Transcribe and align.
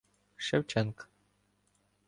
Шевченка. 0.45 1.05